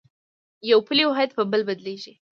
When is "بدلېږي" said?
1.69-2.13